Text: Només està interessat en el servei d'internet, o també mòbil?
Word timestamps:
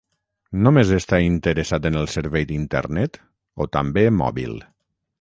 Només 0.67 0.93
està 0.95 1.19
interessat 1.25 1.87
en 1.91 1.99
el 2.01 2.09
servei 2.15 2.49
d'internet, 2.53 3.23
o 3.67 3.71
també 3.79 4.09
mòbil? 4.25 4.61